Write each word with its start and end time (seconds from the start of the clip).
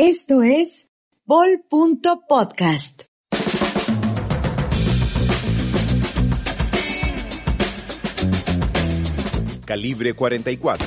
Esto 0.00 0.44
es 0.44 0.92
Bol.podcast. 1.24 3.02
Calibre 9.64 10.14
44, 10.14 10.86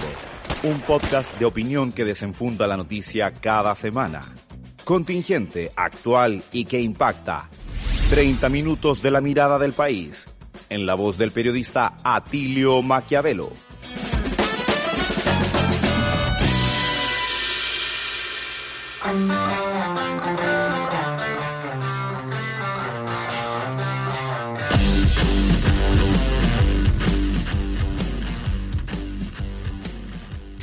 un 0.63 0.79
podcast 0.79 1.37
de 1.37 1.43
opinión 1.43 1.91
que 1.91 2.05
desenfunda 2.05 2.65
la 2.67 2.77
noticia 2.77 3.33
cada 3.33 3.75
semana. 3.75 4.21
Contingente, 4.85 5.73
actual 5.75 6.41
y 6.53 6.63
que 6.63 6.79
impacta. 6.79 7.49
30 8.11 8.47
minutos 8.47 9.01
de 9.01 9.11
la 9.11 9.19
mirada 9.19 9.59
del 9.59 9.73
país, 9.73 10.29
en 10.69 10.85
la 10.85 10.95
voz 10.95 11.17
del 11.17 11.33
periodista 11.33 11.97
Atilio 12.01 12.81
Maquiavelo. 12.81 13.51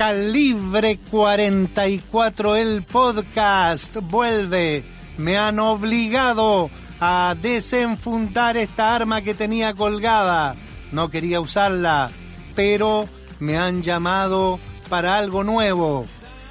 Calibre 0.09 0.99
44, 1.11 2.57
el 2.57 2.83
podcast 2.83 3.97
vuelve. 3.97 4.83
Me 5.19 5.37
han 5.37 5.59
obligado 5.59 6.71
a 6.99 7.37
desenfundar 7.43 8.57
esta 8.57 8.95
arma 8.95 9.21
que 9.21 9.35
tenía 9.35 9.75
colgada. 9.75 10.55
No 10.93 11.11
quería 11.11 11.43
usarla, 11.43 12.09
pero 12.55 13.07
me 13.39 13.59
han 13.59 13.83
llamado 13.83 14.59
para 14.89 15.19
algo 15.19 15.45
nuevo. 15.45 16.07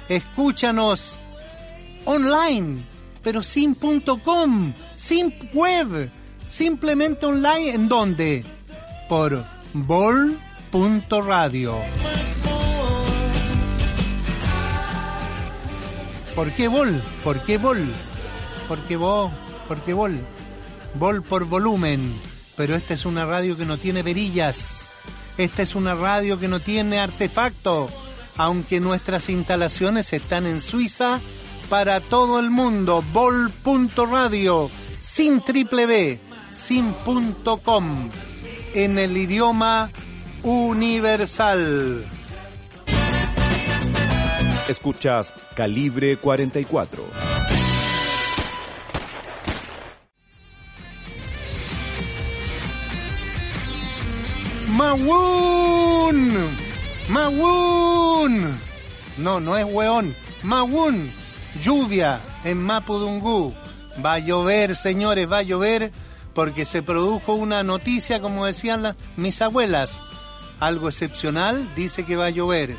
Escúchanos 0.08 1.20
online, 2.04 2.84
pero 3.24 3.42
sin 3.42 3.74
.com, 3.74 4.72
sin 4.94 5.34
web, 5.52 6.12
simplemente 6.46 7.26
online. 7.26 7.74
¿En 7.74 7.88
dónde? 7.88 8.44
Por 9.08 9.44
bol.radio. 9.72 10.22
¿Por 16.38 16.52
qué 16.52 16.68
Vol? 16.68 17.02
¿Por 17.24 17.42
qué 17.42 17.58
Vol? 17.58 17.84
¿Por 18.68 18.78
qué 18.82 18.94
vos? 18.94 19.32
¿Por 19.66 19.78
qué 19.78 19.92
Vol? 19.92 20.20
Vol 20.94 21.20
por 21.24 21.46
volumen. 21.46 22.14
Pero 22.56 22.76
esta 22.76 22.94
es 22.94 23.04
una 23.06 23.26
radio 23.26 23.56
que 23.56 23.64
no 23.64 23.76
tiene 23.76 24.04
perillas. 24.04 24.86
Esta 25.36 25.62
es 25.62 25.74
una 25.74 25.96
radio 25.96 26.38
que 26.38 26.46
no 26.46 26.60
tiene 26.60 27.00
artefacto. 27.00 27.88
Aunque 28.36 28.78
nuestras 28.78 29.28
instalaciones 29.30 30.12
están 30.12 30.46
en 30.46 30.60
Suiza 30.60 31.18
para 31.68 31.98
todo 32.00 32.38
el 32.38 32.50
mundo. 32.50 33.02
Vol.radio. 33.12 34.70
Sin 35.02 35.40
triple 35.40 35.86
B. 35.86 36.20
Sin 36.52 36.92
punto 36.92 37.56
com. 37.56 38.08
En 38.74 39.00
el 39.00 39.16
idioma 39.16 39.90
universal. 40.44 42.06
Escuchas 44.68 45.32
Calibre 45.54 46.18
44. 46.18 47.02
¡Mawun! 54.68 56.34
¡Mawun! 57.08 58.58
No, 59.16 59.40
no 59.40 59.56
es 59.56 59.64
weón. 59.64 60.14
¡Mawun! 60.42 61.10
Lluvia 61.62 62.20
en 62.44 62.62
Mapudungú. 62.62 63.54
Va 64.04 64.14
a 64.14 64.18
llover, 64.18 64.76
señores, 64.76 65.30
va 65.30 65.38
a 65.38 65.42
llover 65.42 65.90
porque 66.34 66.64
se 66.64 66.82
produjo 66.82 67.34
una 67.34 67.64
noticia, 67.64 68.20
como 68.20 68.46
decían 68.46 68.94
mis 69.16 69.42
abuelas. 69.42 70.02
Algo 70.60 70.88
excepcional, 70.88 71.68
dice 71.74 72.04
que 72.04 72.16
va 72.16 72.26
a 72.26 72.30
llover. 72.30 72.76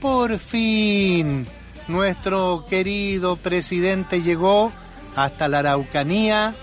Por 0.00 0.38
fin, 0.38 1.44
nuestro 1.88 2.64
querido 2.70 3.34
presidente 3.34 4.22
llegó 4.22 4.72
hasta 5.16 5.48
la 5.48 5.58
Araucanía. 5.58 6.54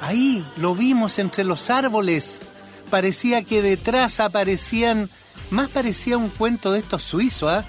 Ahí 0.00 0.44
lo 0.56 0.74
vimos 0.74 1.20
entre 1.20 1.44
los 1.44 1.70
árboles. 1.70 2.42
Parecía 2.90 3.44
que 3.44 3.62
detrás 3.62 4.18
aparecían, 4.18 5.08
más 5.50 5.70
parecía 5.70 6.18
un 6.18 6.28
cuento 6.28 6.72
de 6.72 6.80
estos 6.80 7.02
suizos, 7.02 7.50
¿ah? 7.50 7.64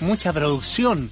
mucha 0.00 0.30
producción. 0.32 1.10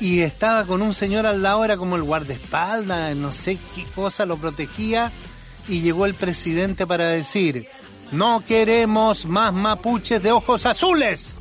Y 0.00 0.20
estaba 0.20 0.64
con 0.64 0.82
un 0.82 0.92
señor 0.92 1.26
al 1.26 1.40
lado, 1.40 1.64
era 1.64 1.76
como 1.76 1.94
el 1.94 2.02
guardaespaldas, 2.02 3.14
no 3.14 3.30
sé 3.30 3.58
qué 3.76 3.84
cosa 3.94 4.26
lo 4.26 4.38
protegía. 4.38 5.12
Y 5.68 5.82
llegó 5.82 6.04
el 6.04 6.14
presidente 6.14 6.84
para 6.84 7.06
decir, 7.08 7.68
no 8.10 8.44
queremos 8.44 9.24
más 9.24 9.52
mapuches 9.52 10.20
de 10.20 10.32
ojos 10.32 10.66
azules. 10.66 11.40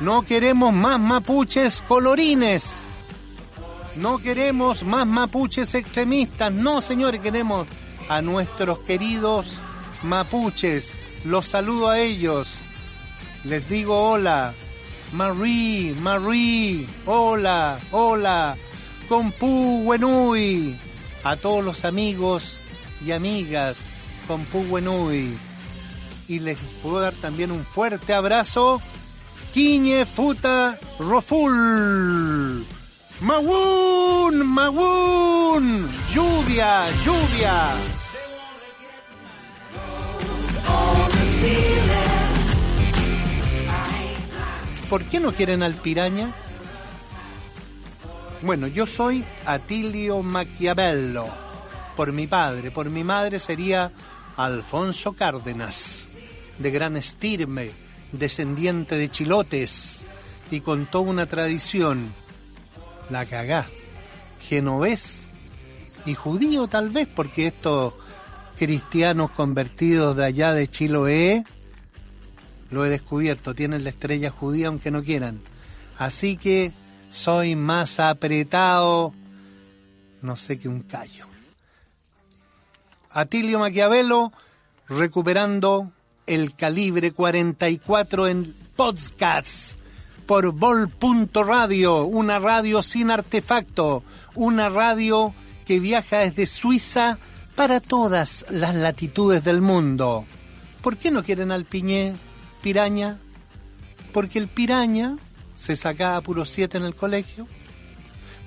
No 0.00 0.22
queremos 0.22 0.72
más 0.72 0.98
mapuches 0.98 1.82
colorines. 1.86 2.82
No 3.96 4.18
queremos 4.18 4.82
más 4.82 5.06
mapuches 5.06 5.74
extremistas. 5.74 6.52
No, 6.52 6.80
señores, 6.80 7.20
queremos 7.20 7.68
a 8.08 8.22
nuestros 8.22 8.78
queridos 8.80 9.60
mapuches. 10.02 10.96
Los 11.24 11.46
saludo 11.46 11.90
a 11.90 12.00
ellos. 12.00 12.54
Les 13.44 13.68
digo 13.68 14.10
hola. 14.10 14.54
Marie, 15.12 15.94
Marie, 16.00 16.86
hola, 17.06 17.78
hola. 17.90 18.56
Compu 19.08 19.82
Wenui. 19.84 20.74
A 21.22 21.36
todos 21.36 21.62
los 21.62 21.84
amigos 21.84 22.58
y 23.04 23.12
amigas. 23.12 23.90
Compu 24.26 24.64
Wenui. 24.70 25.36
Y 26.28 26.38
les 26.40 26.58
puedo 26.82 27.00
dar 27.00 27.12
también 27.12 27.52
un 27.52 27.64
fuerte 27.64 28.14
abrazo 28.14 28.80
Quiñe 29.52 30.06
Futa 30.06 30.78
Roful. 30.98 32.64
Mawun, 33.20 34.46
Mawun, 34.46 35.88
lluvia, 36.12 36.88
lluvia. 37.04 37.74
¿Por 44.88 45.04
qué 45.04 45.20
no 45.20 45.32
quieren 45.32 45.62
al 45.62 45.74
piraña? 45.74 46.32
Bueno, 48.40 48.66
yo 48.66 48.86
soy 48.86 49.24
Atilio 49.44 50.22
Maquiavelo. 50.22 51.28
Por 51.96 52.12
mi 52.12 52.26
padre, 52.26 52.70
por 52.70 52.88
mi 52.88 53.04
madre 53.04 53.38
sería 53.38 53.92
Alfonso 54.36 55.12
Cárdenas, 55.12 56.08
de 56.58 56.70
gran 56.70 56.96
estirme, 56.96 57.70
descendiente 58.12 58.96
de 58.96 59.10
chilotes 59.10 60.04
y 60.50 60.60
con 60.60 60.86
toda 60.86 61.10
una 61.10 61.26
tradición. 61.26 62.12
La 63.10 63.26
cagá. 63.26 63.66
Genovés 64.40 65.28
y 66.04 66.14
judío 66.14 66.68
tal 66.68 66.90
vez, 66.90 67.08
porque 67.08 67.46
estos 67.46 67.94
cristianos 68.56 69.30
convertidos 69.30 70.16
de 70.16 70.24
allá 70.24 70.52
de 70.52 70.68
Chiloé, 70.68 71.44
lo 72.70 72.84
he 72.84 72.90
descubierto, 72.90 73.54
tienen 73.54 73.84
la 73.84 73.90
estrella 73.90 74.30
judía 74.30 74.68
aunque 74.68 74.90
no 74.90 75.02
quieran. 75.02 75.40
Así 75.98 76.36
que 76.36 76.72
soy 77.10 77.56
más 77.56 78.00
apretado, 78.00 79.14
no 80.22 80.36
sé 80.36 80.58
que 80.58 80.68
un 80.68 80.82
callo. 80.82 81.26
Atilio 83.10 83.58
Maquiavelo 83.58 84.32
recuperando 84.88 85.92
el 86.34 86.54
calibre 86.54 87.12
44 87.12 88.26
en 88.26 88.54
podcast 88.74 89.72
por 90.24 90.50
Vol.radio, 90.52 92.04
una 92.04 92.38
radio 92.38 92.82
sin 92.82 93.10
artefacto, 93.10 94.02
una 94.34 94.70
radio 94.70 95.34
que 95.66 95.78
viaja 95.78 96.20
desde 96.20 96.46
Suiza 96.46 97.18
para 97.54 97.80
todas 97.80 98.46
las 98.48 98.74
latitudes 98.74 99.44
del 99.44 99.60
mundo. 99.60 100.24
¿Por 100.80 100.96
qué 100.96 101.10
no 101.10 101.22
quieren 101.22 101.52
al 101.52 101.66
piñé 101.66 102.14
piraña? 102.62 103.18
Porque 104.14 104.38
el 104.38 104.48
piraña 104.48 105.16
se 105.58 105.76
sacaba 105.76 106.22
puro 106.22 106.46
7 106.46 106.78
en 106.78 106.84
el 106.84 106.94
colegio, 106.94 107.46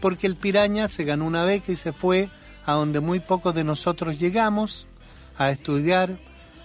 porque 0.02 0.26
el 0.26 0.38
piraña 0.38 0.88
se 0.88 1.04
ganó 1.04 1.28
una 1.28 1.44
beca 1.44 1.72
y 1.72 1.76
se 1.76 1.94
fue 1.94 2.32
a 2.66 2.74
donde 2.74 3.00
muy 3.00 3.20
pocos 3.20 3.54
de 3.54 3.64
nosotros 3.64 4.18
llegamos 4.18 4.88
a 5.38 5.52
estudiar 5.52 6.18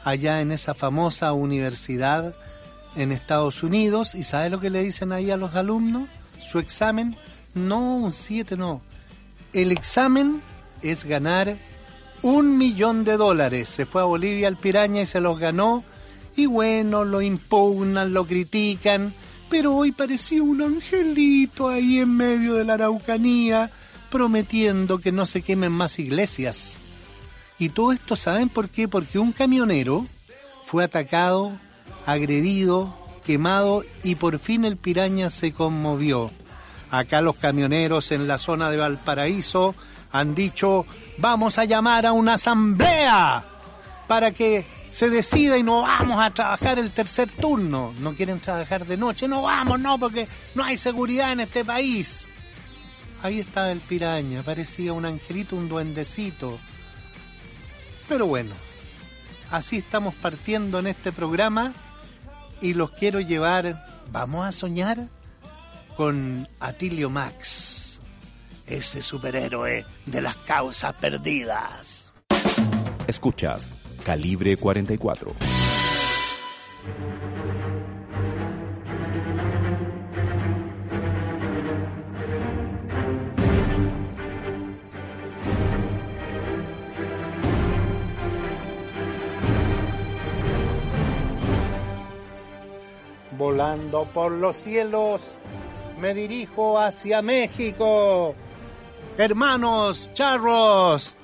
allá 0.05 0.41
en 0.41 0.52
esa 0.52 0.75
famosa 0.75 1.32
universidad 1.32 2.35
en 2.97 3.12
Estados 3.12 3.62
Unidos. 3.62 4.14
¿Y 4.14 4.23
sabe 4.23 4.50
lo 4.50 4.61
que 4.61 4.70
le 4.70 4.82
dicen 4.82 5.12
ahí 5.12 5.31
a 5.31 5.37
los 5.37 5.55
alumnos? 5.55 6.08
Su 6.41 6.58
examen, 6.58 7.17
no 7.55 7.97
un 7.97 8.12
7, 8.12 8.56
no. 8.56 8.82
El 9.52 9.73
examen 9.73 10.41
es 10.82 11.05
ganar 11.05 11.56
un 12.23 12.56
millón 12.56 13.05
de 13.05 13.17
dólares. 13.17 13.69
Se 13.69 13.87
fue 13.87 14.02
a 14.02 14.06
Bolivia 14.06 14.49
al 14.49 14.56
piraña 14.56 15.02
y 15.02 15.06
se 15.06 15.20
los 15.20 15.38
ganó. 15.38 15.85
Y 16.37 16.47
bueno, 16.47 17.05
lo 17.05 17.23
impugnan, 17.23 18.12
lo 18.12 18.26
critican. 18.26 19.12
Pero 19.49 19.75
hoy 19.75 19.91
parecía 19.93 20.43
un 20.43 20.62
angelito 20.62 21.69
ahí 21.69 21.99
en 21.99 22.17
medio 22.17 22.55
de 22.55 22.64
la 22.64 22.75
Araucanía, 22.75 23.70
prometiendo 24.11 24.99
que 24.99 25.11
no 25.11 25.26
se 25.26 25.43
quemen 25.43 25.73
más 25.73 25.99
iglesias. 25.99 26.81
Y 27.60 27.68
todo 27.68 27.92
esto, 27.92 28.16
¿saben 28.16 28.48
por 28.48 28.70
qué? 28.70 28.88
Porque 28.88 29.18
un 29.18 29.32
camionero 29.32 30.06
fue 30.64 30.82
atacado, 30.82 31.52
agredido, 32.06 32.96
quemado 33.24 33.84
y 34.02 34.14
por 34.14 34.38
fin 34.38 34.64
el 34.64 34.78
piraña 34.78 35.28
se 35.28 35.52
conmovió. 35.52 36.30
Acá 36.90 37.20
los 37.20 37.36
camioneros 37.36 38.12
en 38.12 38.26
la 38.26 38.38
zona 38.38 38.70
de 38.70 38.78
Valparaíso 38.78 39.74
han 40.10 40.34
dicho, 40.34 40.86
vamos 41.18 41.58
a 41.58 41.66
llamar 41.66 42.06
a 42.06 42.12
una 42.12 42.34
asamblea 42.34 43.44
para 44.08 44.30
que 44.30 44.64
se 44.88 45.10
decida 45.10 45.58
y 45.58 45.62
no 45.62 45.82
vamos 45.82 46.18
a 46.18 46.30
trabajar 46.30 46.78
el 46.78 46.90
tercer 46.92 47.30
turno. 47.30 47.92
No 48.00 48.14
quieren 48.14 48.40
trabajar 48.40 48.86
de 48.86 48.96
noche, 48.96 49.28
no 49.28 49.42
vamos, 49.42 49.78
no, 49.78 49.98
porque 49.98 50.26
no 50.54 50.64
hay 50.64 50.78
seguridad 50.78 51.30
en 51.32 51.40
este 51.40 51.62
país. 51.62 52.26
Ahí 53.22 53.40
estaba 53.40 53.70
el 53.70 53.80
piraña, 53.80 54.42
parecía 54.42 54.94
un 54.94 55.04
angelito, 55.04 55.56
un 55.56 55.68
duendecito. 55.68 56.58
Pero 58.10 58.26
bueno, 58.26 58.50
así 59.52 59.76
estamos 59.76 60.16
partiendo 60.16 60.80
en 60.80 60.88
este 60.88 61.12
programa 61.12 61.72
y 62.60 62.74
los 62.74 62.90
quiero 62.90 63.20
llevar, 63.20 63.86
vamos 64.10 64.44
a 64.44 64.50
soñar 64.50 65.06
con 65.96 66.48
Atilio 66.58 67.08
Max, 67.08 68.00
ese 68.66 69.00
superhéroe 69.00 69.86
de 70.06 70.22
las 70.22 70.34
causas 70.34 70.92
perdidas. 70.94 72.10
Escuchas 73.06 73.70
Calibre 74.04 74.56
44. 74.56 75.36
Volando 93.40 94.04
por 94.04 94.32
los 94.32 94.54
cielos, 94.54 95.38
me 95.98 96.12
dirijo 96.12 96.78
hacia 96.78 97.22
México. 97.22 98.34
Hermanos, 99.16 100.10
charros, 100.12 101.16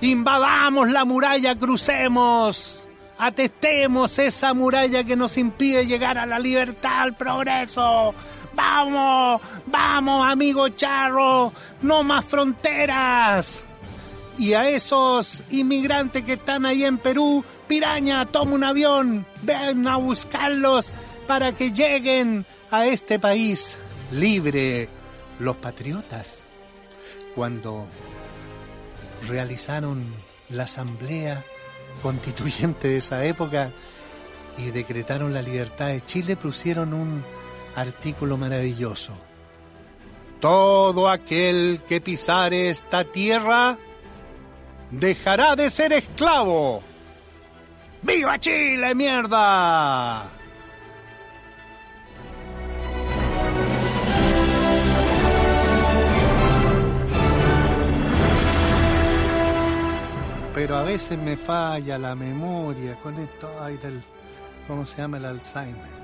invadamos 0.00 0.90
la 0.90 1.04
muralla, 1.04 1.54
crucemos, 1.54 2.80
atestemos 3.16 4.18
esa 4.18 4.54
muralla 4.54 5.04
que 5.04 5.14
nos 5.14 5.38
impide 5.38 5.86
llegar 5.86 6.18
a 6.18 6.26
la 6.26 6.40
libertad, 6.40 7.02
al 7.02 7.14
progreso. 7.14 8.12
Vamos, 8.54 9.40
vamos, 9.66 10.28
amigo 10.28 10.68
charro, 10.70 11.52
no 11.80 12.02
más 12.02 12.24
fronteras. 12.24 13.62
Y 14.36 14.54
a 14.54 14.68
esos 14.68 15.44
inmigrantes 15.50 16.24
que 16.24 16.32
están 16.32 16.66
ahí 16.66 16.84
en 16.84 16.98
Perú, 16.98 17.44
piraña, 17.68 18.26
toma 18.26 18.54
un 18.54 18.64
avión, 18.64 19.24
ven 19.42 19.86
a 19.86 19.94
buscarlos 19.94 20.92
para 21.32 21.52
que 21.52 21.72
lleguen 21.72 22.44
a 22.70 22.84
este 22.84 23.18
país 23.18 23.78
libre. 24.10 24.90
Los 25.38 25.56
patriotas, 25.56 26.44
cuando 27.34 27.86
realizaron 29.26 30.12
la 30.50 30.64
asamblea 30.64 31.42
constituyente 32.02 32.88
de 32.88 32.98
esa 32.98 33.24
época 33.24 33.70
y 34.58 34.72
decretaron 34.72 35.32
la 35.32 35.40
libertad 35.40 35.86
de 35.86 36.04
Chile, 36.04 36.36
pusieron 36.36 36.92
un 36.92 37.24
artículo 37.76 38.36
maravilloso. 38.36 39.14
Todo 40.38 41.08
aquel 41.08 41.80
que 41.88 42.02
pisare 42.02 42.68
esta 42.68 43.04
tierra 43.04 43.78
dejará 44.90 45.56
de 45.56 45.70
ser 45.70 45.94
esclavo. 45.94 46.82
¡Viva 48.02 48.38
Chile, 48.38 48.94
mierda! 48.94 50.41
Pero 60.54 60.76
a 60.76 60.82
veces 60.82 61.18
me 61.18 61.36
falla 61.36 61.98
la 61.98 62.14
memoria 62.14 62.94
con 62.96 63.18
esto 63.18 63.50
ay, 63.60 63.76
del, 63.78 64.02
¿cómo 64.68 64.84
se 64.84 64.98
llama? 64.98 65.16
El 65.16 65.24
Alzheimer. 65.24 66.02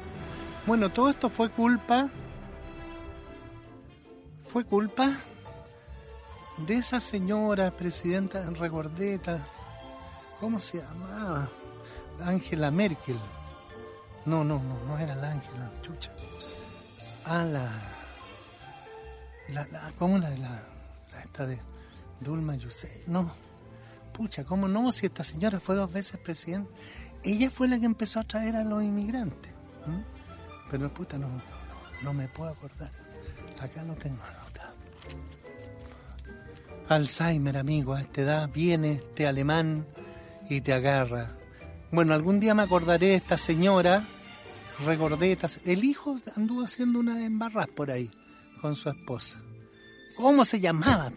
Bueno, 0.67 0.91
todo 0.91 1.11
esto 1.11 1.29
fue 1.29 1.51
culpa, 1.51 2.09
fue 4.47 4.65
culpa 4.65 5.19
de 6.59 6.77
esa 6.77 7.01
señora 7.01 7.71
presidenta 7.71 8.49
regordeta, 8.51 9.39
¿cómo 10.41 10.59
se 10.59 10.79
llamaba? 10.79 11.49
Angela 12.25 12.71
Merkel. 12.71 13.19
No, 14.25 14.45
no, 14.45 14.61
no, 14.61 14.85
no 14.87 14.99
era 14.99 15.15
la 15.15 15.31
Angela, 15.31 15.71
chucha. 15.83 16.11
Ah, 17.25 17.45
la, 17.45 17.71
la, 19.49 19.67
la 19.71 19.93
¿cómo 19.99 20.19
la 20.19 20.31
la, 20.31 20.63
la 21.13 21.21
esta 21.23 21.47
de 21.47 21.59
Dulma 22.21 22.57
Yusei? 22.57 23.05
No, 23.07 23.31
pucha, 24.19 24.43
¿cómo 24.43 24.67
no? 24.67 24.91
Si 24.91 25.07
esta 25.07 25.23
señora 25.23 25.61
fue 25.61 25.77
dos 25.77 25.93
veces 25.93 26.19
presidente. 26.19 26.69
Ella 27.23 27.51
fue 27.51 27.69
la 27.69 27.79
que 27.79 27.87
empezó 27.87 28.19
a 28.19 28.25
traer 28.25 28.57
a 28.57 28.65
los 28.65 28.83
inmigrantes. 28.83 29.53
Pero 30.69 30.93
puta, 30.93 31.17
no, 31.17 31.29
no, 32.03 32.13
me 32.13 32.27
puedo 32.27 32.51
acordar. 32.51 32.91
Acá 33.61 33.85
no 33.85 33.95
tengo 33.95 34.17
nota. 34.17 34.75
Alzheimer, 36.89 37.57
amigo, 37.57 37.95
a 37.95 38.01
esta 38.01 38.23
edad 38.23 38.51
viene 38.53 38.95
este 38.95 39.29
alemán 39.29 39.87
y 40.51 40.63
te 40.63 40.73
agarra. 40.73 41.37
Bueno, 41.93 42.13
algún 42.13 42.41
día 42.41 42.55
me 42.55 42.65
acordaré 42.65 43.07
de 43.09 43.15
esta 43.15 43.39
señora, 43.39 44.03
regordetas. 44.85 45.61
El 45.65 45.85
hijo 45.85 46.19
anduvo 46.35 46.65
haciendo 46.65 46.99
una 46.99 47.25
embarras 47.25 47.69
por 47.69 47.93
ahí 47.93 48.11
con 48.61 48.75
su 48.75 48.89
esposa. 48.89 49.39
¿Cómo 50.17 50.45
se 50.45 50.59
llamaba? 50.59 51.13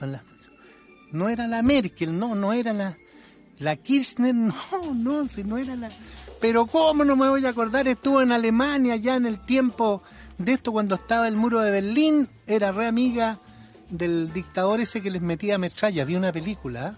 No 1.12 1.30
era 1.30 1.48
la 1.48 1.62
Merkel, 1.62 2.18
no, 2.18 2.36
no 2.36 2.54
era 2.54 2.74
la, 2.74 2.98
la 3.60 3.76
Kirchner, 3.76 4.34
no, 4.36 4.54
no, 4.94 5.30
si 5.30 5.44
no 5.44 5.58
era 5.58 5.76
la... 5.76 5.90
Pero 6.40 6.66
¿cómo 6.66 7.06
no 7.06 7.16
me 7.16 7.30
voy 7.30 7.46
a 7.46 7.50
acordar? 7.50 7.88
Estuvo 7.88 8.22
en 8.22 8.32
Alemania 8.32 8.96
ya 8.96 9.16
en 9.16 9.26
el 9.26 9.40
tiempo 9.40 10.02
de 10.38 10.54
esto 10.54 10.72
cuando 10.72 10.96
estaba 10.96 11.28
el 11.28 11.36
muro 11.36 11.62
de 11.62 11.70
Berlín, 11.70 12.28
era 12.48 12.72
re 12.72 12.88
amiga 12.88 13.40
del 13.90 14.34
dictador 14.34 14.82
ese 14.82 15.02
que 15.02 15.12
les 15.12 15.22
metía 15.22 15.58
metralla. 15.58 16.02
Había 16.02 16.18
una 16.18 16.32
película, 16.32 16.96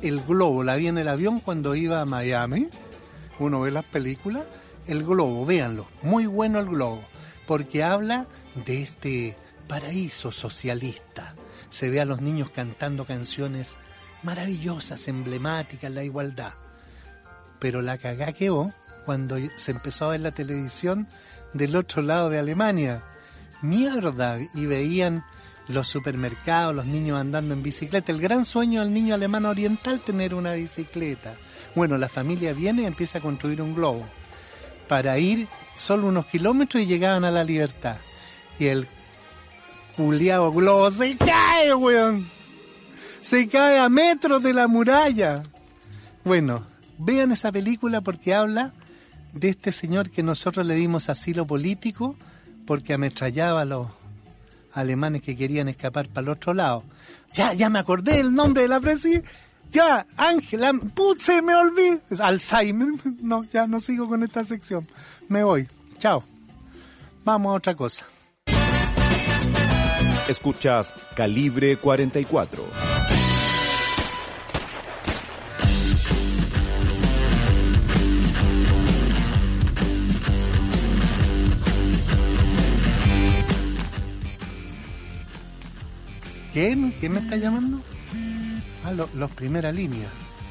El 0.00 0.22
Globo, 0.22 0.64
la 0.64 0.76
vi 0.76 0.86
en 0.86 0.98
el 0.98 1.08
avión 1.08 1.40
cuando 1.40 1.74
iba 1.74 2.00
a 2.00 2.06
Miami. 2.06 2.68
Uno 3.38 3.60
ve 3.60 3.70
las 3.70 3.84
películas. 3.84 4.44
El 4.86 5.04
Globo, 5.04 5.44
véanlo, 5.44 5.88
muy 6.02 6.26
bueno 6.26 6.60
el 6.60 6.66
Globo, 6.66 7.02
porque 7.46 7.82
habla 7.82 8.26
de 8.64 8.82
este 8.82 9.36
paraíso 9.66 10.30
socialista 10.30 11.34
se 11.76 11.90
ve 11.90 12.00
a 12.00 12.06
los 12.06 12.22
niños 12.22 12.48
cantando 12.48 13.04
canciones 13.04 13.76
maravillosas, 14.22 15.08
emblemáticas, 15.08 15.90
la 15.90 16.04
igualdad. 16.04 16.54
Pero 17.58 17.82
la 17.82 17.98
cagá 17.98 18.32
quedó 18.32 18.72
cuando 19.04 19.36
se 19.56 19.72
empezó 19.72 20.06
a 20.06 20.12
ver 20.12 20.20
la 20.20 20.30
televisión 20.30 21.06
del 21.52 21.76
otro 21.76 22.00
lado 22.00 22.30
de 22.30 22.38
Alemania. 22.38 23.02
Mierda, 23.60 24.38
y 24.54 24.64
veían 24.64 25.22
los 25.68 25.86
supermercados, 25.86 26.74
los 26.74 26.86
niños 26.86 27.20
andando 27.20 27.52
en 27.52 27.62
bicicleta. 27.62 28.10
El 28.10 28.22
gran 28.22 28.46
sueño 28.46 28.80
del 28.80 28.94
niño 28.94 29.14
alemán 29.14 29.44
oriental 29.44 30.00
tener 30.00 30.34
una 30.34 30.54
bicicleta. 30.54 31.34
Bueno, 31.74 31.98
la 31.98 32.08
familia 32.08 32.54
viene 32.54 32.82
y 32.82 32.86
empieza 32.86 33.18
a 33.18 33.22
construir 33.22 33.60
un 33.60 33.74
globo 33.74 34.06
para 34.88 35.18
ir 35.18 35.46
solo 35.76 36.06
unos 36.06 36.24
kilómetros 36.24 36.82
y 36.82 36.86
llegaban 36.86 37.26
a 37.26 37.30
la 37.30 37.44
libertad. 37.44 37.98
Y 38.58 38.68
el 38.68 38.88
culiao 39.96 40.52
globo 40.52 40.90
se 40.90 41.16
cae, 41.16 41.74
weón. 41.74 42.26
Se 43.20 43.48
cae 43.48 43.78
a 43.78 43.88
metros 43.88 44.42
de 44.42 44.52
la 44.52 44.68
muralla. 44.68 45.42
Bueno, 46.24 46.64
vean 46.98 47.32
esa 47.32 47.50
película 47.50 48.00
porque 48.00 48.34
habla 48.34 48.72
de 49.32 49.48
este 49.48 49.72
señor 49.72 50.10
que 50.10 50.22
nosotros 50.22 50.66
le 50.66 50.74
dimos 50.74 51.08
asilo 51.08 51.46
político 51.46 52.16
porque 52.66 52.94
ametrallaba 52.94 53.62
a 53.62 53.64
los, 53.64 53.88
alemanes 54.76 55.22
que 55.22 55.36
querían 55.36 55.68
escapar 55.68 56.08
para 56.08 56.26
el 56.26 56.28
otro 56.30 56.54
lado. 56.54 56.84
Ya, 57.32 57.52
ya 57.54 57.68
me 57.70 57.78
acordé 57.78 58.20
el 58.20 58.34
nombre 58.34 58.62
de 58.62 58.68
la 58.68 58.78
presi. 58.78 59.22
Ya, 59.72 60.06
Ángela, 60.16 60.72
se 61.18 61.42
me 61.42 61.54
olvidó. 61.54 62.00
Alzheimer. 62.20 62.88
No, 63.22 63.42
ya 63.44 63.66
no 63.66 63.80
sigo 63.80 64.08
con 64.08 64.22
esta 64.22 64.44
sección. 64.44 64.86
Me 65.28 65.42
voy. 65.42 65.66
Chao. 65.98 66.22
Vamos 67.24 67.52
a 67.52 67.56
otra 67.56 67.74
cosa. 67.74 68.06
Escuchas 70.28 70.92
Calibre 71.14 71.76
44. 71.76 72.64
¿Quién? 86.52 86.92
¿Quién 86.98 87.12
me 87.12 87.20
está 87.20 87.36
llamando? 87.36 87.80
Ah, 88.84 88.92
lo- 88.92 89.08
los 89.14 89.30
primera 89.32 89.72
línea. 89.72 90.08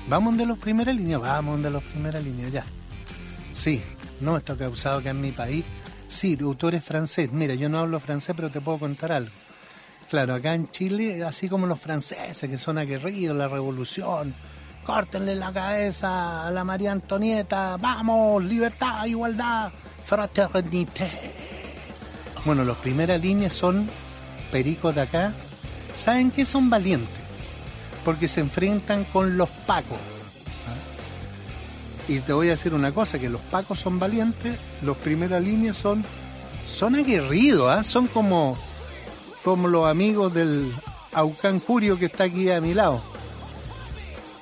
¿Vamos 0.08 0.38
de 0.38 0.46
los 0.46 0.60
primera 0.60 0.94
línea? 0.94 1.18
Vamos 1.18 1.62
de 1.64 1.70
los 1.72 1.84
primera 1.84 2.20
línea, 2.20 2.50
ya. 2.50 2.64
Sí, 3.54 3.82
no, 4.22 4.38
esto 4.38 4.56
causado 4.58 5.02
que 5.02 5.10
en 5.10 5.22
mi 5.22 5.32
país. 5.32 5.66
Sí, 6.08 6.38
tú 6.38 6.68
eres 6.68 6.84
francés. 6.84 7.32
Mira, 7.32 7.56
yo 7.56 7.70
no 7.70 7.80
hablo 7.80 8.00
francés, 8.00 8.36
pero 8.36 8.52
te 8.52 8.62
puedo 8.62 8.78
contar 8.78 9.12
algo. 9.12 9.32
Claro, 10.10 10.36
acá 10.36 10.54
en 10.54 10.70
Chile, 10.70 11.24
así 11.24 11.50
como 11.50 11.66
los 11.66 11.80
franceses 11.80 12.50
que 12.50 12.58
son 12.58 12.78
aguerridos, 12.78 13.36
la 13.36 13.48
revolución, 13.48 14.36
córtenle 14.86 15.36
la 15.36 15.52
cabeza 15.52 16.48
a 16.48 16.52
la 16.52 16.64
María 16.64 16.92
Antonieta, 16.92 17.78
vamos, 17.78 18.44
libertad, 18.44 19.06
igualdad, 19.06 19.72
fraternité. 20.06 21.10
Bueno, 22.46 22.64
los 22.64 22.78
primeras 22.78 23.20
líneas 23.20 23.54
son 23.54 23.90
pericos 24.52 24.94
de 24.94 25.02
acá. 25.02 25.34
¿Saben 25.96 26.30
qué? 26.30 26.46
Son 26.46 26.70
valientes. 26.70 27.10
Porque 28.04 28.28
se 28.28 28.42
enfrentan 28.42 29.04
con 29.06 29.36
los 29.36 29.50
pacos. 29.50 29.98
¿ah? 29.98 30.78
Y 32.08 32.20
te 32.20 32.34
voy 32.34 32.48
a 32.48 32.52
decir 32.52 32.76
una 32.76 32.92
cosa, 32.92 33.18
que 33.18 33.30
los 33.30 33.42
pacos 33.42 33.80
son 33.80 33.98
valientes, 33.98 34.60
los 34.84 34.96
primeras 34.98 35.42
líneas 35.42 35.76
son, 35.76 36.06
son 36.64 36.94
aguerridos, 36.94 37.72
¿ah? 37.72 37.84
son 37.84 38.06
como, 38.06 38.56
como 39.46 39.68
los 39.70 39.86
amigos 39.86 40.34
del 40.34 40.74
Aucán 41.14 41.62
Curio 41.62 41.98
que 41.98 42.08
está 42.08 42.26
aquí 42.26 42.50
a 42.52 42.60
mi 42.60 42.74
lado. 42.74 43.02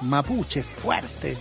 Mapuche, 0.02 0.64
fuerte. 0.64 1.38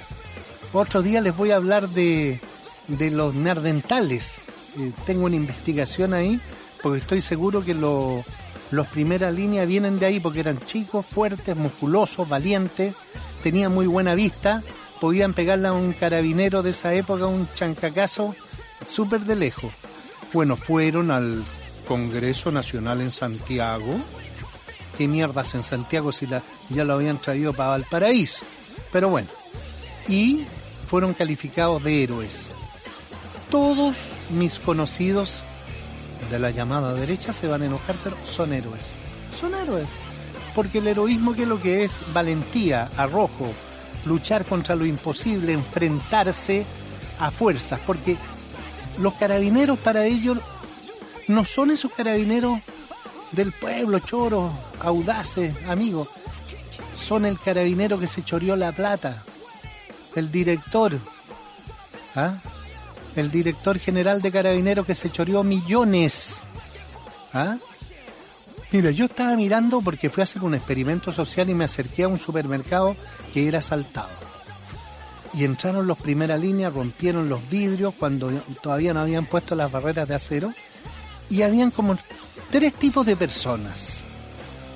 Otro 0.72 1.00
día 1.02 1.20
les 1.20 1.36
voy 1.36 1.50
a 1.52 1.56
hablar 1.56 1.88
de, 1.88 2.40
de 2.88 3.10
los 3.10 3.34
nerdentales. 3.34 4.40
Eh, 4.78 4.92
tengo 5.06 5.24
una 5.26 5.36
investigación 5.36 6.12
ahí, 6.14 6.40
porque 6.82 6.98
estoy 6.98 7.20
seguro 7.20 7.64
que 7.64 7.74
lo- 7.74 8.24
los 8.70 8.86
primeras 8.88 9.34
líneas 9.34 9.66
vienen 9.68 9.98
de 9.98 10.06
ahí, 10.06 10.20
porque 10.20 10.40
eran 10.40 10.58
chicos, 10.64 11.04
fuertes, 11.06 11.56
musculosos, 11.56 12.28
valientes, 12.28 12.94
tenían 13.42 13.72
muy 13.74 13.86
buena 13.86 14.14
vista, 14.14 14.62
podían 15.00 15.34
pegarle 15.34 15.68
a 15.68 15.72
un 15.72 15.92
carabinero 15.92 16.62
de 16.62 16.70
esa 16.70 16.94
época, 16.94 17.26
un 17.26 17.48
chancacazo, 17.54 18.34
súper 18.86 19.20
de 19.22 19.36
lejos. 19.36 19.72
Bueno, 20.32 20.56
fueron 20.56 21.10
al 21.10 21.44
Congreso 21.92 22.50
Nacional 22.50 23.02
en 23.02 23.10
Santiago. 23.10 23.94
¿Qué 24.96 25.06
mierdas 25.06 25.54
en 25.54 25.62
Santiago 25.62 26.10
si 26.10 26.26
ya 26.26 26.84
lo 26.84 26.94
habían 26.94 27.18
traído 27.18 27.52
para 27.52 27.68
Valparaíso? 27.68 28.46
Pero 28.90 29.10
bueno, 29.10 29.28
y 30.08 30.46
fueron 30.88 31.12
calificados 31.12 31.84
de 31.84 32.02
héroes. 32.02 32.52
Todos 33.50 34.14
mis 34.30 34.58
conocidos 34.58 35.44
de 36.30 36.38
la 36.38 36.50
llamada 36.50 36.94
derecha 36.94 37.34
se 37.34 37.46
van 37.46 37.60
a 37.60 37.66
enojar, 37.66 37.96
pero 38.02 38.16
son 38.24 38.54
héroes. 38.54 38.92
Son 39.38 39.54
héroes. 39.54 39.86
Porque 40.54 40.78
el 40.78 40.86
heroísmo 40.86 41.34
que 41.34 41.42
es 41.42 41.48
lo 41.48 41.60
que 41.60 41.84
es 41.84 42.00
valentía, 42.14 42.88
arrojo, 42.96 43.52
luchar 44.06 44.46
contra 44.46 44.76
lo 44.76 44.86
imposible, 44.86 45.52
enfrentarse 45.52 46.64
a 47.20 47.30
fuerzas. 47.30 47.80
Porque 47.86 48.16
los 48.98 49.12
carabineros 49.12 49.78
para 49.78 50.06
ellos 50.06 50.38
no 51.28 51.44
son 51.44 51.70
esos 51.70 51.92
carabineros 51.92 52.60
del 53.32 53.52
pueblo, 53.52 53.98
choros, 53.98 54.52
audaces, 54.80 55.54
amigos. 55.66 56.08
Son 56.94 57.24
el 57.24 57.38
carabinero 57.38 57.98
que 57.98 58.06
se 58.06 58.22
choreó 58.22 58.54
la 58.56 58.72
plata, 58.72 59.22
el 60.14 60.30
director, 60.30 60.98
¿ah? 62.14 62.34
el 63.16 63.30
director 63.30 63.78
general 63.78 64.22
de 64.22 64.30
carabineros 64.30 64.86
que 64.86 64.94
se 64.94 65.10
choreó 65.10 65.42
millones. 65.42 66.42
¿ah? 67.32 67.56
Mira, 68.70 68.90
yo 68.90 69.06
estaba 69.06 69.34
mirando 69.36 69.80
porque 69.80 70.10
fui 70.10 70.20
a 70.20 70.24
hacer 70.24 70.42
un 70.42 70.54
experimento 70.54 71.12
social 71.12 71.48
y 71.50 71.54
me 71.54 71.64
acerqué 71.64 72.04
a 72.04 72.08
un 72.08 72.18
supermercado 72.18 72.96
que 73.32 73.48
era 73.48 73.58
asaltado. 73.58 74.10
Y 75.34 75.44
entraron 75.44 75.86
los 75.86 75.98
primera 75.98 76.36
línea, 76.36 76.68
rompieron 76.68 77.30
los 77.30 77.48
vidrios 77.48 77.94
cuando 77.98 78.30
todavía 78.60 78.92
no 78.92 79.00
habían 79.00 79.24
puesto 79.24 79.54
las 79.54 79.72
barreras 79.72 80.06
de 80.06 80.14
acero 80.14 80.52
y 81.30 81.42
habían 81.42 81.70
como 81.70 81.96
tres 82.50 82.74
tipos 82.74 83.06
de 83.06 83.16
personas. 83.16 84.04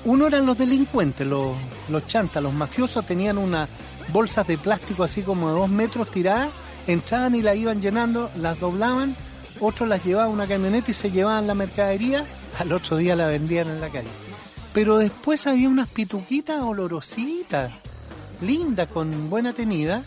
Uno 0.05 0.27
eran 0.27 0.45
los 0.45 0.57
delincuentes, 0.57 1.27
los, 1.27 1.55
los 1.89 2.07
chantas, 2.07 2.41
los 2.41 2.53
mafiosos 2.53 3.05
tenían 3.05 3.37
unas 3.37 3.69
bolsas 4.13 4.47
de 4.47 4.57
plástico 4.57 5.03
así 5.03 5.21
como 5.21 5.49
de 5.49 5.59
dos 5.59 5.69
metros 5.69 6.09
tiradas, 6.09 6.49
entraban 6.87 7.35
y 7.35 7.41
la 7.41 7.55
iban 7.55 7.81
llenando, 7.81 8.31
las 8.37 8.59
doblaban, 8.59 9.15
otros 9.59 9.89
las 9.89 10.03
llevaban 10.03 10.29
a 10.29 10.33
una 10.33 10.47
camioneta 10.47 10.91
y 10.91 10.93
se 10.93 11.11
llevaban 11.11 11.47
la 11.47 11.55
mercadería, 11.55 12.25
al 12.59 12.71
otro 12.71 12.97
día 12.97 13.15
la 13.15 13.27
vendían 13.27 13.69
en 13.69 13.81
la 13.81 13.89
calle. 13.89 14.07
Pero 14.73 14.97
después 14.97 15.47
había 15.47 15.69
unas 15.69 15.89
pituquitas 15.89 16.63
olorositas, 16.63 17.71
lindas, 18.41 18.87
con 18.87 19.29
buena 19.29 19.53
tenida, 19.53 20.01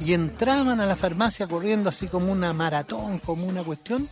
y 0.00 0.12
entraban 0.12 0.80
a 0.80 0.86
la 0.86 0.96
farmacia 0.96 1.46
corriendo 1.46 1.88
así 1.88 2.06
como 2.06 2.32
una 2.32 2.52
maratón, 2.52 3.18
como 3.18 3.46
una 3.46 3.62
cuestión, 3.62 4.08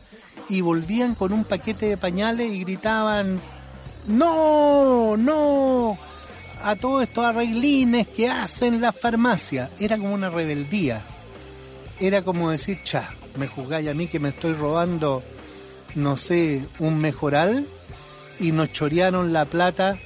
y 0.49 0.61
volvían 0.61 1.15
con 1.15 1.33
un 1.33 1.45
paquete 1.45 1.87
de 1.87 1.97
pañales 1.97 2.53
y 2.53 2.61
gritaban, 2.61 3.41
no, 4.07 5.17
no, 5.17 5.99
a 6.63 6.77
todos 6.77 7.03
estos 7.03 7.25
arreglines 7.25 8.09
que 8.09 8.29
hacen 8.29 8.81
la 8.81 8.93
farmacia. 8.93 9.71
Era 9.79 9.97
como 9.97 10.15
una 10.15 10.31
rebeldía. 10.31 11.03
Era 12.01 12.23
como 12.23 12.51
decir, 12.51 12.83
cha, 12.83 13.09
me 13.37 13.47
juzgáis 13.47 13.89
a 13.89 13.95
mí 13.95 14.07
que 14.07 14.19
me 14.19 14.31
estoy 14.31 14.53
robando, 14.55 15.23
no 15.95 16.17
sé, 16.17 16.63
un 16.79 16.99
mejoral 17.01 17.67
y 18.41 18.53
nos 18.53 18.73
chorearon 18.73 19.33
la 19.33 19.45
plata 19.45 19.97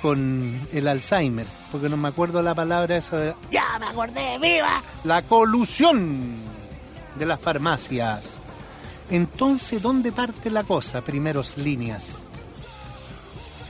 con 0.00 0.60
el 0.72 0.86
Alzheimer, 0.86 1.46
porque 1.72 1.88
no 1.88 1.96
me 1.96 2.08
acuerdo 2.08 2.42
la 2.42 2.54
palabra 2.54 2.96
esa 2.96 3.16
de, 3.16 3.34
ya 3.50 3.78
me 3.78 3.86
acordé, 3.86 4.38
viva, 4.38 4.82
la 5.02 5.22
colusión 5.22 6.34
de 7.18 7.26
las 7.26 7.40
farmacias. 7.40 8.43
Entonces, 9.10 9.82
¿dónde 9.82 10.12
parte 10.12 10.50
la 10.50 10.64
cosa? 10.64 11.02
Primeros 11.02 11.58
líneas. 11.58 12.22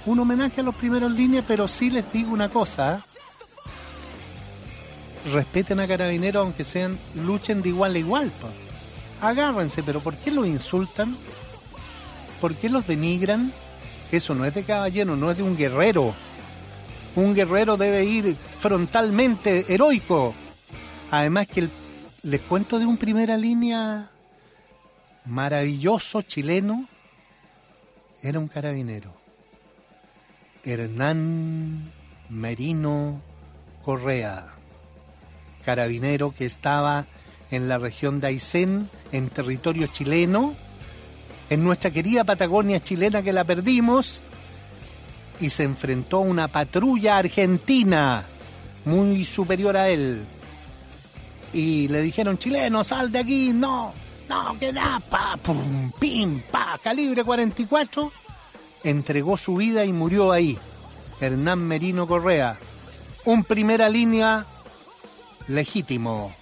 Un 0.06 0.18
homenaje 0.20 0.60
a 0.60 0.64
los 0.64 0.74
primeros 0.74 1.10
líneas, 1.12 1.44
pero 1.46 1.66
sí 1.66 1.90
les 1.90 2.10
digo 2.12 2.32
una 2.32 2.48
cosa. 2.48 2.98
¿eh? 2.98 3.02
Respeten 5.32 5.80
a 5.80 5.88
carabineros 5.88 6.44
aunque 6.44 6.64
sean, 6.64 6.98
luchen 7.24 7.62
de 7.62 7.70
igual 7.70 7.94
a 7.94 7.98
igual. 7.98 8.30
po. 8.40 8.48
Agárrense, 9.26 9.82
pero 9.82 10.00
¿por 10.00 10.14
qué 10.16 10.30
los 10.30 10.46
insultan? 10.46 11.16
¿Por 12.40 12.54
qué 12.54 12.68
los 12.68 12.86
denigran? 12.86 13.52
Eso 14.12 14.34
no 14.34 14.44
es 14.44 14.54
de 14.54 14.62
caballero, 14.64 15.16
no 15.16 15.30
es 15.30 15.38
de 15.38 15.42
un 15.42 15.56
guerrero. 15.56 16.14
Un 17.16 17.34
guerrero 17.34 17.76
debe 17.76 18.04
ir 18.04 18.36
frontalmente 18.36 19.72
heroico. 19.72 20.34
Además 21.10 21.48
que 21.48 21.60
el- 21.60 21.70
les 22.22 22.40
cuento 22.42 22.78
de 22.78 22.86
un 22.86 22.96
primera 22.98 23.36
línea 23.36 24.10
maravilloso 25.24 26.22
chileno. 26.22 26.88
Era 28.22 28.38
un 28.38 28.48
carabinero. 28.48 29.14
Hernán 30.62 31.90
Merino 32.30 33.20
Correa. 33.84 34.54
Carabinero 35.64 36.34
que 36.34 36.46
estaba 36.46 37.06
en 37.50 37.68
la 37.68 37.78
región 37.78 38.20
de 38.20 38.28
Aysén, 38.28 38.88
en 39.12 39.28
territorio 39.28 39.86
chileno, 39.86 40.54
en 41.50 41.62
nuestra 41.62 41.90
querida 41.90 42.24
Patagonia 42.24 42.82
chilena 42.82 43.22
que 43.22 43.32
la 43.32 43.44
perdimos, 43.44 44.20
y 45.40 45.50
se 45.50 45.64
enfrentó 45.64 46.18
a 46.18 46.20
una 46.20 46.48
patrulla 46.48 47.18
argentina 47.18 48.24
muy 48.84 49.24
superior 49.24 49.76
a 49.76 49.88
él. 49.88 50.24
Y 51.52 51.88
le 51.88 52.02
dijeron, 52.02 52.38
chileno, 52.38 52.82
sal 52.82 53.12
de 53.12 53.18
aquí, 53.18 53.52
no, 53.52 53.92
no, 54.28 54.58
que 54.58 54.72
nada, 54.72 55.00
pa, 55.00 55.36
pum, 55.36 55.90
pim, 55.98 56.40
pa, 56.50 56.78
calibre 56.82 57.24
44, 57.24 58.12
entregó 58.84 59.36
su 59.36 59.56
vida 59.56 59.84
y 59.84 59.92
murió 59.92 60.32
ahí. 60.32 60.58
Hernán 61.20 61.62
Merino 61.66 62.06
Correa, 62.06 62.58
un 63.24 63.44
primera 63.44 63.88
línea 63.88 64.46
legítimo. 65.48 66.32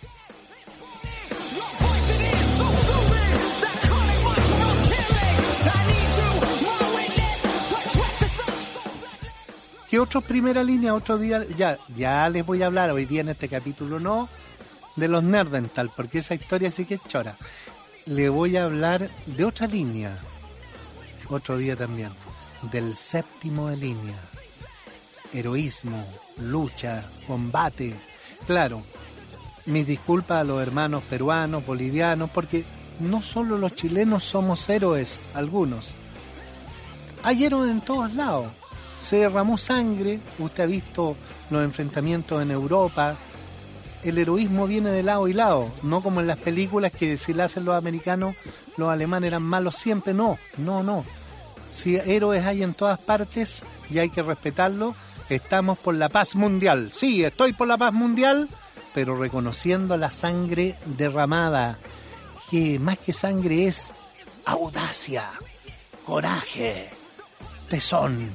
¿Qué 9.91 9.99
otros 9.99 10.25
primera 10.25 10.65
línea? 10.65 10.95
Otro 10.95 11.19
día, 11.19 11.45
ya, 11.55 11.77
ya 11.95 12.27
les 12.31 12.47
voy 12.47 12.63
a 12.63 12.67
hablar 12.67 12.91
hoy 12.91 13.05
día 13.05 13.21
en 13.21 13.29
este 13.29 13.47
capítulo, 13.49 14.01
no 14.01 14.27
de 14.97 15.09
los 15.09 15.23
Nerdental, 15.23 15.91
porque 15.95 16.19
esa 16.19 16.35
historia 16.35 16.71
sí 16.71 16.85
que 16.85 16.95
es 16.95 17.03
chora. 17.07 17.37
Le 18.07 18.29
voy 18.29 18.57
a 18.57 18.65
hablar 18.65 19.09
de 19.27 19.45
otra 19.45 19.69
línea, 19.69 20.17
otro 21.29 21.57
día 21.57 21.77
también, 21.77 22.11
del 22.73 22.97
séptimo 22.97 23.69
de 23.69 23.77
línea. 23.77 24.17
Heroísmo, 25.33 26.05
lucha, 26.39 27.05
combate. 27.29 27.95
Claro, 28.45 28.83
mis 29.67 29.87
disculpas 29.87 30.41
a 30.41 30.45
los 30.45 30.61
hermanos 30.61 31.05
peruanos, 31.05 31.65
bolivianos, 31.65 32.29
porque 32.31 32.65
no 32.99 33.23
solo 33.23 33.57
los 33.57 33.77
chilenos 33.77 34.25
somos 34.25 34.69
héroes, 34.69 35.21
algunos. 35.35 35.95
Hay 37.23 37.45
héroes 37.45 37.71
en 37.71 37.83
todos 37.83 38.15
lados. 38.15 38.49
Se 39.01 39.19
derramó 39.19 39.57
sangre, 39.57 40.19
usted 40.41 40.65
ha 40.65 40.67
visto 40.67 41.17
los 41.51 41.63
enfrentamientos 41.63 42.43
en 42.43 42.51
Europa. 42.51 43.17
El 44.05 44.19
heroísmo 44.19 44.67
viene 44.67 44.91
de 44.91 45.03
lado 45.03 45.29
y 45.29 45.33
lado, 45.33 45.71
no 45.83 46.03
como 46.03 46.21
en 46.21 46.27
las 46.27 46.39
películas 46.39 46.93
que 46.93 47.17
si 47.17 47.33
la 47.33 47.45
hacen 47.45 47.65
los 47.65 47.77
americanos, 47.77 48.35
los 48.77 48.91
alemanes 48.91 49.29
eran 49.29 49.43
malos 49.43 49.77
siempre. 49.77 50.13
No, 50.13 50.39
no, 50.57 50.83
no. 50.83 51.05
Si 51.73 51.97
héroes 51.97 52.45
hay 52.45 52.63
en 52.63 52.75
todas 52.75 52.99
partes 52.99 53.63
y 53.91 53.99
hay 53.99 54.11
que 54.11 54.23
respetarlo, 54.23 54.95
estamos 55.29 55.79
por 55.79 55.95
la 55.95 56.09
paz 56.09 56.35
mundial. 56.35 56.91
Sí, 56.93 57.25
estoy 57.25 57.53
por 57.53 57.69
la 57.69 57.79
paz 57.79 57.93
mundial, 57.93 58.49
pero 58.95 59.17
reconociendo 59.17 59.97
la 59.97 60.11
sangre 60.11 60.77
derramada, 60.85 61.79
que 62.51 62.79
más 62.79 62.99
que 62.99 63.13
sangre 63.13 63.67
es 63.67 63.93
audacia, 64.45 65.31
coraje, 66.05 66.91
tesón. 67.69 68.29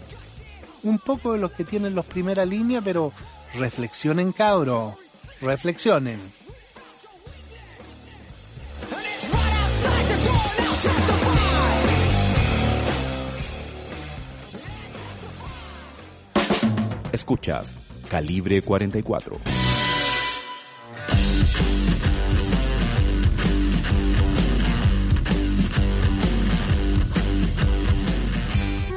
Un 0.83 1.00
poco 1.00 1.33
de 1.33 1.39
los 1.39 1.51
que 1.51 1.65
tienen 1.65 1.93
los 1.93 2.05
primera 2.05 2.45
línea, 2.45 2.81
pero 2.81 3.12
reflexionen 3.53 4.31
cabro, 4.31 4.97
reflexionen. 5.41 6.20
Escuchas 17.12 17.75
Calibre 18.10 18.62
44. 18.62 19.39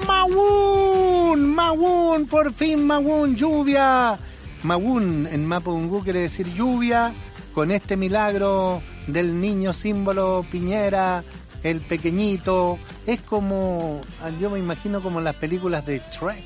Mawun, 0.06 1.54
Mawun, 1.54 2.26
por 2.26 2.52
fin 2.52 2.87
Mawun, 2.87 3.37
lluvia. 3.37 4.18
Mawun 4.62 5.26
en 5.30 5.46
Mapudungú 5.46 6.02
quiere 6.04 6.20
decir 6.20 6.52
lluvia, 6.54 7.12
con 7.54 7.70
este 7.70 7.96
milagro 7.96 8.80
del 9.06 9.40
niño 9.40 9.72
símbolo 9.72 10.44
Piñera, 10.50 11.24
el 11.62 11.80
pequeñito, 11.80 12.78
es 13.06 13.20
como, 13.22 14.00
yo 14.38 14.50
me 14.50 14.58
imagino 14.58 15.00
como 15.02 15.20
las 15.20 15.34
películas 15.36 15.84
de 15.86 16.00
Trek, 16.00 16.44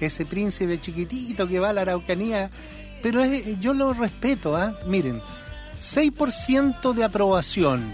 ese 0.00 0.26
príncipe 0.26 0.80
chiquitito 0.80 1.48
que 1.48 1.58
va 1.60 1.70
a 1.70 1.72
la 1.72 1.82
Araucanía, 1.82 2.50
pero 3.02 3.22
es- 3.22 3.58
yo 3.60 3.72
lo 3.74 3.92
respeto, 3.94 4.56
¿ah? 4.56 4.76
miren, 4.86 5.20
6% 5.80 6.92
de 6.92 7.04
aprobación, 7.04 7.92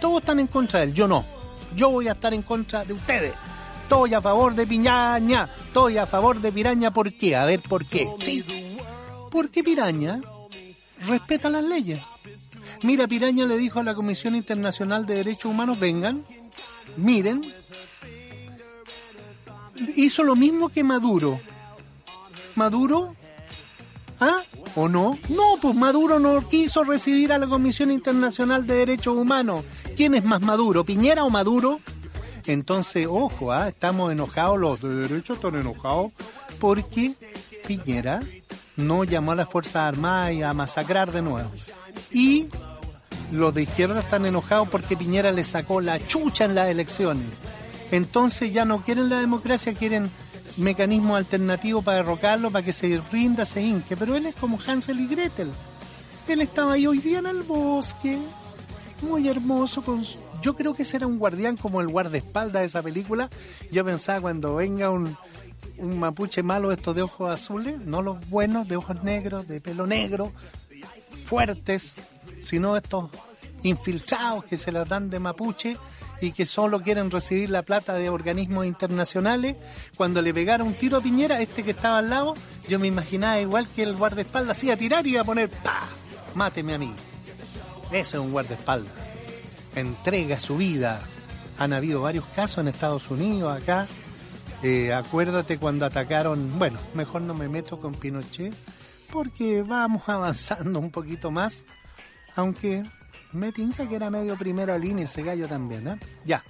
todos 0.00 0.20
están 0.20 0.40
en 0.40 0.46
contra 0.46 0.80
de 0.80 0.86
él, 0.86 0.94
yo 0.94 1.08
no, 1.08 1.24
yo 1.76 1.90
voy 1.90 2.08
a 2.08 2.12
estar 2.12 2.32
en 2.34 2.42
contra 2.42 2.84
de 2.84 2.92
ustedes. 2.94 3.32
Estoy 3.90 4.14
a 4.14 4.20
favor 4.20 4.54
de 4.54 4.68
Piñaña, 4.68 5.48
estoy 5.66 5.98
a 5.98 6.06
favor 6.06 6.40
de 6.40 6.52
Piraña, 6.52 6.92
¿por 6.92 7.12
qué? 7.12 7.34
A 7.34 7.44
ver, 7.44 7.60
¿por 7.60 7.84
qué? 7.84 8.08
Sí, 8.20 8.44
porque 9.32 9.64
Piraña 9.64 10.20
respeta 11.08 11.50
las 11.50 11.64
leyes. 11.64 12.00
Mira, 12.84 13.08
Piraña 13.08 13.46
le 13.46 13.58
dijo 13.58 13.80
a 13.80 13.82
la 13.82 13.96
Comisión 13.96 14.36
Internacional 14.36 15.06
de 15.06 15.16
Derechos 15.16 15.46
Humanos, 15.46 15.80
vengan, 15.80 16.22
miren, 16.96 17.52
hizo 19.96 20.22
lo 20.22 20.36
mismo 20.36 20.68
que 20.68 20.84
Maduro. 20.84 21.40
Maduro, 22.54 23.16
¿ah? 24.20 24.42
¿O 24.76 24.88
no? 24.88 25.18
No, 25.30 25.58
pues 25.60 25.74
Maduro 25.74 26.20
no 26.20 26.48
quiso 26.48 26.84
recibir 26.84 27.32
a 27.32 27.38
la 27.38 27.48
Comisión 27.48 27.90
Internacional 27.90 28.68
de 28.68 28.74
Derechos 28.76 29.16
Humanos. 29.16 29.64
¿Quién 29.96 30.14
es 30.14 30.22
más 30.22 30.42
Maduro, 30.42 30.84
Piñera 30.84 31.24
o 31.24 31.30
Maduro? 31.30 31.80
Entonces, 32.52 33.06
ojo, 33.08 33.52
¿ah? 33.52 33.68
estamos 33.68 34.10
enojados, 34.10 34.58
los 34.58 34.80
de 34.80 34.94
derecho 34.94 35.34
están 35.34 35.54
enojados 35.54 36.12
porque 36.58 37.12
Piñera 37.66 38.20
no 38.76 39.04
llamó 39.04 39.32
a 39.32 39.36
las 39.36 39.48
Fuerzas 39.48 39.76
Armadas 39.76 40.42
a 40.42 40.52
masacrar 40.52 41.12
de 41.12 41.22
nuevo. 41.22 41.50
Y 42.10 42.46
los 43.30 43.54
de 43.54 43.62
izquierda 43.62 44.00
están 44.00 44.26
enojados 44.26 44.68
porque 44.68 44.96
Piñera 44.96 45.30
le 45.32 45.44
sacó 45.44 45.80
la 45.80 46.04
chucha 46.06 46.44
en 46.44 46.54
las 46.56 46.68
elecciones. 46.68 47.24
Entonces 47.92 48.52
ya 48.52 48.64
no 48.64 48.82
quieren 48.82 49.08
la 49.08 49.20
democracia, 49.20 49.74
quieren 49.74 50.10
mecanismos 50.56 51.18
alternativos 51.18 51.84
para 51.84 51.98
derrocarlo, 51.98 52.50
para 52.50 52.64
que 52.64 52.72
se 52.72 53.00
rinda, 53.12 53.44
se 53.44 53.62
hinque. 53.62 53.96
Pero 53.96 54.16
él 54.16 54.26
es 54.26 54.34
como 54.34 54.58
Hansel 54.66 54.98
y 55.00 55.06
Gretel. 55.06 55.50
Él 56.26 56.40
estaba 56.40 56.72
ahí 56.74 56.86
hoy 56.86 56.98
día 56.98 57.20
en 57.20 57.26
el 57.26 57.42
bosque, 57.42 58.18
muy 59.02 59.28
hermoso. 59.28 59.82
Con 59.82 60.04
su- 60.04 60.18
Yo 60.40 60.56
creo 60.56 60.74
que 60.74 60.82
ese 60.82 60.96
era 60.96 61.06
un 61.06 61.18
guardián 61.18 61.56
como 61.56 61.80
el 61.80 61.88
guardaespaldas 61.88 62.62
de 62.62 62.66
esa 62.66 62.82
película. 62.82 63.28
Yo 63.70 63.84
pensaba 63.84 64.20
cuando 64.20 64.56
venga 64.56 64.90
un, 64.90 65.16
un 65.78 65.98
mapuche 65.98 66.42
malo 66.42 66.72
estos 66.72 66.94
de 66.94 67.02
ojos 67.02 67.30
azules, 67.30 67.78
no 67.80 68.02
los 68.02 68.28
buenos, 68.28 68.68
de 68.68 68.76
ojos 68.76 69.02
negros, 69.02 69.48
de 69.48 69.60
pelo 69.60 69.86
negro, 69.86 70.32
fuertes, 71.26 71.96
sino 72.40 72.76
estos 72.76 73.10
infiltrados 73.62 74.44
que 74.44 74.56
se 74.56 74.72
las 74.72 74.88
dan 74.88 75.10
de 75.10 75.18
mapuche 75.18 75.76
y 76.20 76.32
que 76.32 76.44
solo 76.46 76.82
quieren 76.82 77.10
recibir 77.10 77.50
la 77.50 77.62
plata 77.62 77.94
de 77.94 78.10
organismos 78.10 78.66
internacionales. 78.66 79.56
Cuando 79.96 80.22
le 80.22 80.34
pegara 80.34 80.64
un 80.64 80.74
tiro 80.74 80.98
a 80.98 81.00
Piñera, 81.00 81.40
este 81.40 81.62
que 81.62 81.70
estaba 81.70 81.98
al 81.98 82.10
lado, 82.10 82.34
yo 82.68 82.78
me 82.78 82.86
imaginaba 82.86 83.40
igual 83.40 83.66
que 83.74 83.82
el 83.82 83.96
guardaespaldas 83.96 84.56
hacía 84.56 84.76
tirar 84.76 85.06
y 85.06 85.10
iba 85.10 85.22
a 85.22 85.24
poner 85.24 85.48
¡pa! 85.48 85.88
Máteme 86.34 86.74
a 86.74 86.78
mí. 86.78 86.92
Ese 87.90 88.16
es 88.16 88.22
un 88.22 88.32
guardaespaldas. 88.32 89.09
Entrega 89.74 90.40
su 90.40 90.56
vida. 90.56 91.00
Han 91.58 91.72
habido 91.72 92.02
varios 92.02 92.24
casos 92.26 92.58
en 92.58 92.68
Estados 92.68 93.10
Unidos, 93.10 93.56
acá. 93.56 93.86
Eh, 94.62 94.92
acuérdate 94.92 95.58
cuando 95.58 95.86
atacaron, 95.86 96.58
bueno, 96.58 96.78
mejor 96.94 97.22
no 97.22 97.34
me 97.34 97.48
meto 97.48 97.80
con 97.80 97.94
Pinochet, 97.94 98.54
porque 99.10 99.62
vamos 99.62 100.02
avanzando 100.08 100.78
un 100.78 100.90
poquito 100.90 101.30
más, 101.30 101.66
aunque 102.36 102.82
me 103.32 103.52
tinca 103.52 103.88
que 103.88 103.96
era 103.96 104.10
medio 104.10 104.36
primera 104.36 104.76
línea 104.76 105.06
ese 105.06 105.22
gallo 105.22 105.48
también, 105.48 105.88
¿eh? 105.88 105.98
Ya, 106.24 106.44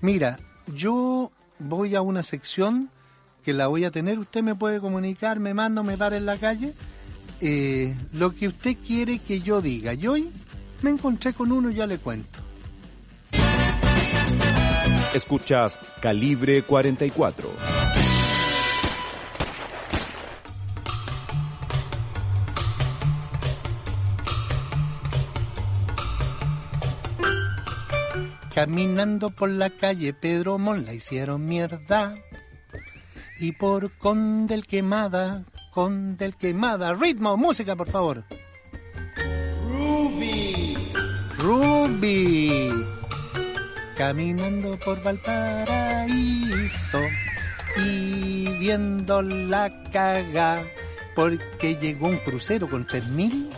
mira, 0.00 0.38
yo 0.74 1.30
voy 1.58 1.94
a 1.94 2.00
una 2.00 2.22
sección 2.22 2.90
que 3.44 3.52
la 3.52 3.66
voy 3.66 3.84
a 3.84 3.90
tener, 3.90 4.18
usted 4.18 4.42
me 4.42 4.54
puede 4.54 4.80
comunicar, 4.80 5.40
me 5.40 5.52
manda, 5.52 5.82
me 5.82 5.98
para 5.98 6.16
en 6.16 6.26
la 6.26 6.36
calle, 6.36 6.72
eh, 7.40 7.94
lo 8.12 8.34
que 8.34 8.48
usted 8.48 8.76
quiere 8.86 9.18
que 9.18 9.40
yo 9.40 9.60
diga. 9.60 9.94
Y 9.94 10.06
hoy 10.06 10.30
me 10.80 10.90
encontré 10.90 11.34
con 11.34 11.50
uno, 11.52 11.70
ya 11.70 11.86
le 11.86 11.98
cuento. 11.98 12.41
Escuchas 15.14 15.78
Calibre 16.00 16.62
44. 16.62 17.50
Caminando 28.54 29.30
por 29.30 29.50
la 29.50 29.70
calle 29.70 30.14
Pedro 30.14 30.58
Mon 30.58 30.84
la 30.86 30.94
hicieron 30.94 31.44
mierda. 31.44 32.14
Y 33.38 33.52
por 33.52 33.90
Condel 33.98 34.66
Quemada, 34.66 35.44
Condel 35.72 36.36
Quemada. 36.36 36.94
Ritmo, 36.94 37.36
música, 37.36 37.76
por 37.76 37.90
favor. 37.90 38.24
Ruby. 39.68 40.92
Ruby. 41.38 43.01
Caminando 43.96 44.78
por 44.78 45.02
Valparaíso 45.02 46.98
y 47.76 48.46
viendo 48.58 49.22
la 49.22 49.84
caga 49.90 50.64
porque 51.14 51.76
llegó 51.76 52.08
un 52.08 52.18
crucero 52.18 52.68
con 52.68 52.86
3.000 52.86 53.50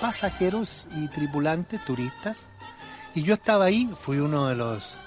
pasajeros 0.00 0.86
y 0.94 1.08
tripulantes, 1.08 1.84
turistas. 1.84 2.48
Y 3.14 3.22
yo 3.22 3.34
estaba 3.34 3.66
ahí, 3.66 3.90
fui 3.98 4.18
uno 4.18 4.48
de 4.48 4.54
los 4.54 4.98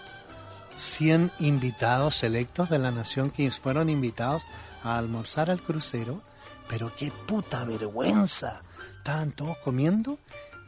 100 0.75 1.31
invitados 1.39 2.15
selectos 2.15 2.69
de 2.69 2.79
la 2.79 2.91
nación 2.91 3.29
que 3.29 3.49
fueron 3.51 3.89
invitados 3.89 4.43
a 4.83 4.97
almorzar 4.97 5.49
al 5.49 5.61
crucero. 5.61 6.21
Pero 6.67 6.91
qué 6.95 7.11
puta 7.25 7.63
vergüenza. 7.63 8.61
Estaban 8.97 9.31
todos 9.31 9.57
comiendo 9.59 10.19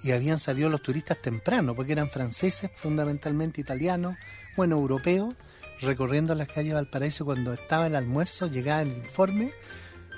y 0.03 0.11
habían 0.11 0.39
salido 0.39 0.69
los 0.69 0.81
turistas 0.81 1.21
temprano, 1.21 1.75
porque 1.75 1.91
eran 1.91 2.09
franceses, 2.09 2.71
fundamentalmente 2.75 3.61
italianos, 3.61 4.17
bueno, 4.55 4.77
europeos, 4.77 5.35
recorriendo 5.81 6.35
las 6.35 6.47
calles 6.47 6.69
de 6.69 6.73
Valparaíso 6.73 7.25
cuando 7.25 7.53
estaba 7.53 7.87
el 7.87 7.95
almuerzo, 7.95 8.47
llegaba 8.47 8.81
el 8.81 8.89
informe 8.89 9.53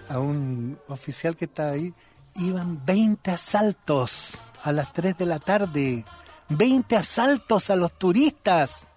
a 0.09 0.19
un 0.19 0.79
oficial 0.87 1.35
que 1.35 1.45
estaba 1.45 1.71
ahí, 1.71 1.93
iban 2.35 2.83
20 2.85 3.31
asaltos 3.31 4.39
a 4.63 4.71
las 4.71 4.91
3 4.93 5.17
de 5.17 5.25
la 5.25 5.39
tarde, 5.39 6.05
20 6.49 6.95
asaltos 6.95 7.69
a 7.69 7.75
los 7.75 7.97
turistas. 7.97 8.89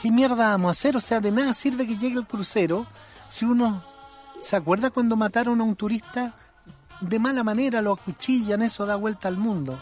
¿Qué 0.00 0.10
mierda 0.10 0.50
vamos 0.50 0.68
a 0.68 0.72
hacer? 0.72 0.96
O 0.96 1.00
sea, 1.00 1.20
de 1.20 1.30
nada 1.30 1.52
sirve 1.54 1.86
que 1.86 1.96
llegue 1.96 2.18
el 2.18 2.26
crucero 2.26 2.86
si 3.26 3.44
uno 3.44 3.84
se 4.40 4.56
acuerda 4.56 4.90
cuando 4.90 5.16
mataron 5.16 5.60
a 5.60 5.64
un 5.64 5.76
turista 5.76 6.34
de 7.00 7.18
mala 7.18 7.42
manera, 7.42 7.80
lo 7.80 7.92
acuchillan, 7.92 8.62
eso 8.62 8.86
da 8.86 8.96
vuelta 8.96 9.28
al 9.28 9.36
mundo. 9.36 9.80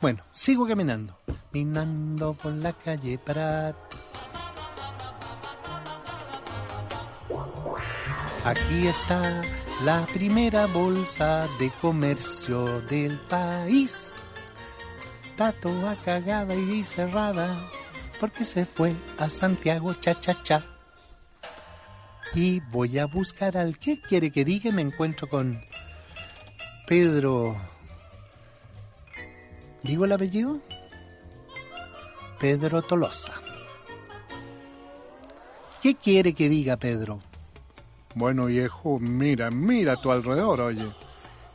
Bueno, 0.00 0.22
sigo 0.34 0.66
caminando. 0.66 1.18
Caminando 1.26 2.34
por 2.34 2.52
la 2.52 2.72
calle 2.72 3.18
Prat. 3.18 3.76
Aquí 8.44 8.86
está 8.86 9.42
la 9.84 10.04
primera 10.12 10.66
bolsa 10.66 11.48
de 11.58 11.70
comercio 11.80 12.82
del 12.82 13.18
país. 13.20 14.14
Está 15.30 15.52
toda 15.52 15.96
cagada 15.96 16.54
y 16.54 16.84
cerrada 16.84 17.56
porque 18.20 18.44
se 18.44 18.66
fue 18.66 18.94
a 19.18 19.30
Santiago 19.30 19.94
cha 19.94 20.20
cha 20.20 20.42
cha. 20.42 20.64
Y 22.34 22.60
voy 22.60 22.98
a 22.98 23.06
buscar 23.06 23.56
al 23.56 23.78
que 23.78 24.00
quiere 24.00 24.30
que 24.30 24.44
diga. 24.44 24.70
Me 24.72 24.82
encuentro 24.82 25.28
con 25.28 25.62
Pedro. 26.86 27.56
¿Digo 29.82 30.04
el 30.04 30.12
apellido? 30.12 30.60
Pedro 32.38 32.82
Tolosa. 32.82 33.32
¿Qué 35.80 35.94
quiere 35.94 36.34
que 36.34 36.48
diga 36.48 36.76
Pedro? 36.76 37.22
Bueno, 38.14 38.46
viejo, 38.46 38.98
mira, 38.98 39.50
mira 39.50 39.94
a 39.94 40.00
tu 40.00 40.12
alrededor, 40.12 40.60
oye. 40.60 40.90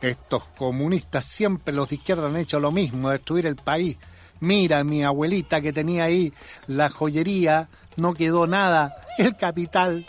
Estos 0.00 0.44
comunistas 0.56 1.24
siempre 1.24 1.74
los 1.74 1.88
de 1.90 1.96
izquierda 1.96 2.26
han 2.26 2.36
hecho 2.36 2.58
lo 2.58 2.72
mismo, 2.72 3.10
destruir 3.10 3.46
el 3.46 3.56
país. 3.56 3.98
Mira, 4.40 4.82
mi 4.82 5.04
abuelita 5.04 5.60
que 5.60 5.72
tenía 5.72 6.04
ahí 6.04 6.32
la 6.66 6.88
joyería, 6.88 7.68
no 7.96 8.14
quedó 8.14 8.46
nada. 8.46 8.96
El 9.18 9.36
capital, 9.36 10.06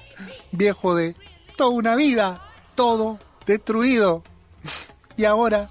viejo 0.52 0.96
de 0.96 1.16
toda 1.58 1.70
una 1.72 1.96
vida, 1.96 2.42
todo 2.76 3.20
destruido. 3.46 4.24
Y 5.18 5.26
ahora, 5.26 5.70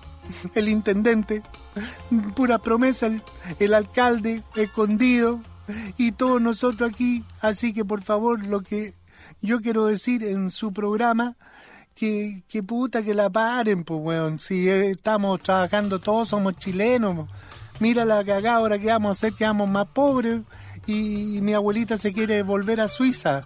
el 0.55 0.69
intendente, 0.69 1.43
pura 2.35 2.59
promesa, 2.59 3.11
el, 3.59 3.75
alcalde 3.75 4.43
escondido 4.55 5.41
y 5.97 6.13
todos 6.13 6.41
nosotros 6.41 6.91
aquí. 6.91 7.25
Así 7.41 7.73
que 7.73 7.85
por 7.85 8.03
favor, 8.03 8.47
lo 8.47 8.63
que 8.63 8.95
yo 9.41 9.61
quiero 9.61 9.87
decir 9.87 10.23
en 10.25 10.51
su 10.51 10.73
programa, 10.73 11.37
que, 11.95 12.43
que 12.49 12.63
puta 12.63 13.03
que 13.03 13.15
la 13.15 13.29
paren, 13.31 13.85
pues 13.85 14.01
weón. 14.03 14.39
Si 14.39 14.69
estamos 14.69 15.41
trabajando 15.41 15.99
todos, 15.99 16.29
somos 16.29 16.57
chilenos. 16.57 17.29
Mira 17.79 18.05
la 18.05 18.25
cagada 18.25 18.57
ahora 18.57 18.79
que 18.79 18.87
vamos 18.87 19.09
a 19.09 19.13
hacer, 19.13 19.35
que 19.35 19.45
vamos 19.45 19.69
más 19.69 19.87
pobres. 19.89 20.41
Y 20.87 21.41
mi 21.43 21.53
abuelita 21.53 21.97
se 21.97 22.13
quiere 22.13 22.43
volver 22.43 22.81
a 22.81 22.89
Suiza. 22.89 23.45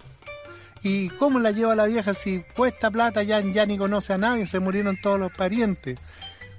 ¿Y 0.85 1.09
cómo 1.09 1.38
la 1.38 1.51
lleva 1.51 1.75
la 1.75 1.87
vieja 1.87 2.12
si 2.12 2.44
cuesta 2.55 2.90
plata 2.90 3.23
ya, 3.23 3.40
ya 3.40 3.64
ni 3.64 3.79
conoce 3.79 4.12
a 4.12 4.18
nadie? 4.18 4.44
Se 4.44 4.61
murieron 4.61 5.01
todos 5.01 5.18
los 5.18 5.33
parientes. 5.33 5.99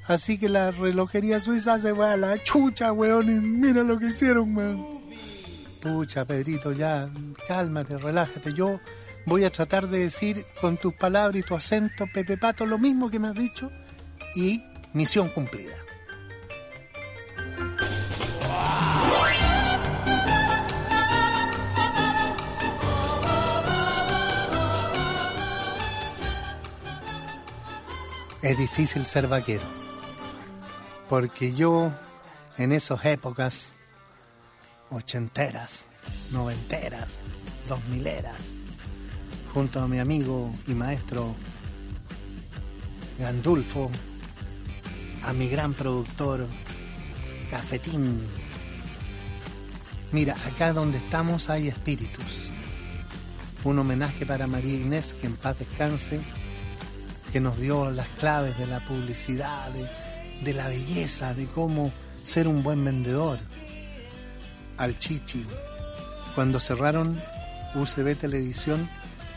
Así 0.07 0.39
que 0.39 0.49
la 0.49 0.71
relojería 0.71 1.39
suiza 1.39 1.77
se 1.77 1.91
va 1.91 2.13
a 2.13 2.17
la 2.17 2.41
chucha, 2.41 2.91
weón. 2.91 3.29
Y 3.29 3.39
mira 3.39 3.83
lo 3.83 3.99
que 3.99 4.07
hicieron, 4.07 4.57
weón. 4.57 5.01
Pucha, 5.79 6.25
Pedrito, 6.25 6.71
ya, 6.71 7.07
cálmate, 7.47 7.99
relájate. 7.99 8.51
Yo 8.51 8.79
voy 9.27 9.43
a 9.43 9.51
tratar 9.51 9.87
de 9.87 9.99
decir 9.99 10.43
con 10.59 10.77
tus 10.77 10.95
palabras 10.95 11.35
y 11.35 11.43
tu 11.43 11.53
acento, 11.53 12.07
Pepe 12.11 12.35
Pato, 12.35 12.65
lo 12.65 12.79
mismo 12.79 13.11
que 13.11 13.19
me 13.19 13.27
has 13.27 13.35
dicho 13.35 13.71
y 14.33 14.63
misión 14.93 15.29
cumplida. 15.29 15.84
Es 28.45 28.59
difícil 28.59 29.07
ser 29.07 29.27
vaquero, 29.27 29.63
porque 31.09 31.55
yo 31.55 31.91
en 32.59 32.73
esas 32.73 33.03
épocas 33.03 33.73
ochenteras, 34.91 35.87
noventeras, 36.31 37.17
dos 37.67 37.83
mileras, 37.85 38.53
junto 39.51 39.79
a 39.79 39.87
mi 39.87 39.97
amigo 39.97 40.51
y 40.67 40.75
maestro 40.75 41.35
Gandulfo, 43.17 43.89
a 45.25 45.33
mi 45.33 45.49
gran 45.49 45.73
productor 45.73 46.45
Cafetín. 47.49 48.27
Mira, 50.11 50.35
acá 50.45 50.71
donde 50.71 50.99
estamos 50.99 51.49
hay 51.49 51.69
espíritus. 51.69 52.51
Un 53.63 53.79
homenaje 53.79 54.23
para 54.23 54.45
María 54.45 54.75
Inés, 54.75 55.15
que 55.19 55.25
en 55.25 55.35
paz 55.35 55.57
descanse, 55.57 56.19
que 57.35 57.41
nos 57.41 57.59
dio 57.59 57.91
las 57.91 58.07
claves 58.17 58.57
de 58.57 58.65
la 58.65 58.85
publicidad, 58.85 59.69
de, 60.41 60.53
la 60.53 60.69
belleza, 60.69 61.33
de 61.33 61.47
cómo 61.47 61.91
ser 62.23 62.47
un 62.47 62.63
buen 62.63 62.85
vendedor. 62.85 63.39
Al 64.77 64.97
Chichi, 64.97 65.45
cuando 66.33 66.61
cerraron 66.61 67.21
UCB 67.75 68.15
Televisión, 68.15 68.89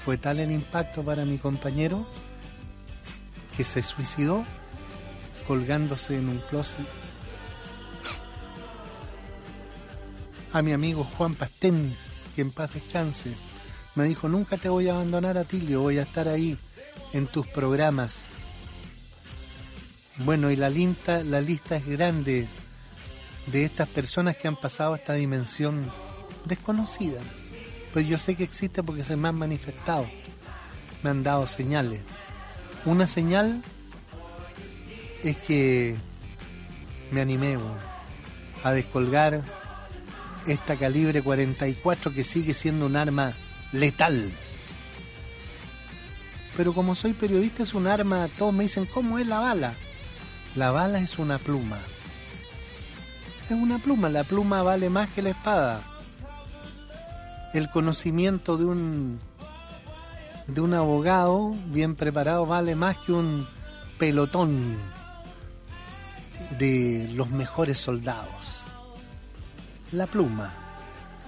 fue 0.04 0.16
tal 0.16 0.38
el 0.38 0.52
impacto 0.52 1.02
para 1.02 1.24
mi 1.24 1.38
compañero 1.38 2.06
que 3.56 3.64
se 3.64 3.82
suicidó 3.82 4.44
colgándose 5.48 6.18
en 6.18 6.28
un 6.28 6.38
closet. 6.38 6.86
A 10.52 10.62
mi 10.62 10.70
amigo 10.70 11.02
Juan 11.02 11.34
Pastén, 11.34 11.92
que 12.36 12.42
en 12.42 12.52
paz 12.52 12.74
descanse, 12.74 13.34
me 13.96 14.04
dijo, 14.04 14.28
nunca 14.28 14.56
te 14.56 14.68
voy 14.68 14.86
a 14.86 14.94
abandonar 14.94 15.36
a 15.36 15.42
ti, 15.42 15.66
yo 15.66 15.80
voy 15.80 15.98
a 15.98 16.02
estar 16.02 16.28
ahí 16.28 16.56
en 17.12 17.26
tus 17.26 17.46
programas. 17.46 18.26
Bueno, 20.18 20.50
y 20.50 20.56
la 20.56 20.68
lista, 20.68 21.22
la 21.22 21.40
lista 21.40 21.76
es 21.76 21.86
grande 21.86 22.46
de 23.46 23.64
estas 23.64 23.88
personas 23.88 24.36
que 24.36 24.48
han 24.48 24.56
pasado 24.56 24.94
a 24.94 24.96
esta 24.96 25.14
dimensión 25.14 25.84
desconocida. 26.44 27.20
Pues 27.92 28.06
yo 28.06 28.18
sé 28.18 28.34
que 28.34 28.44
existe 28.44 28.82
porque 28.82 29.04
se 29.04 29.16
me 29.16 29.28
han 29.28 29.36
manifestado, 29.36 30.08
me 31.02 31.10
han 31.10 31.22
dado 31.22 31.46
señales. 31.46 32.00
Una 32.84 33.06
señal 33.06 33.62
es 35.22 35.36
que 35.36 35.96
me 37.10 37.20
animé 37.20 37.58
a 38.64 38.72
descolgar 38.72 39.42
esta 40.46 40.76
calibre 40.76 41.22
44 41.22 42.12
que 42.12 42.24
sigue 42.24 42.54
siendo 42.54 42.86
un 42.86 42.96
arma 42.96 43.34
letal. 43.72 44.30
Pero 46.58 46.74
como 46.74 46.96
soy 46.96 47.12
periodista 47.12 47.62
es 47.62 47.72
un 47.72 47.86
arma, 47.86 48.28
todos 48.36 48.52
me 48.52 48.64
dicen, 48.64 48.84
¿cómo 48.84 49.20
es 49.20 49.28
la 49.28 49.38
bala? 49.38 49.74
La 50.56 50.72
bala 50.72 50.98
es 50.98 51.20
una 51.20 51.38
pluma. 51.38 51.78
Es 53.44 53.52
una 53.52 53.78
pluma, 53.78 54.08
la 54.08 54.24
pluma 54.24 54.64
vale 54.64 54.90
más 54.90 55.08
que 55.10 55.22
la 55.22 55.30
espada. 55.30 55.82
El 57.54 57.70
conocimiento 57.70 58.56
de 58.56 58.64
un 58.64 59.20
de 60.48 60.60
un 60.60 60.74
abogado 60.74 61.54
bien 61.66 61.94
preparado 61.94 62.44
vale 62.44 62.74
más 62.74 62.96
que 62.98 63.12
un 63.12 63.46
pelotón 63.96 64.78
de 66.58 67.08
los 67.14 67.30
mejores 67.30 67.78
soldados. 67.78 68.64
La 69.92 70.08
pluma. 70.08 70.52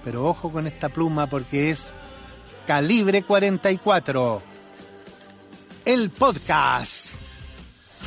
Pero 0.03 0.25
ojo 0.25 0.51
con 0.51 0.67
esta 0.67 0.89
pluma 0.89 1.27
porque 1.27 1.69
es 1.69 1.93
calibre 2.67 3.23
44. 3.23 4.50
El 5.83 6.11
podcast 6.11 7.15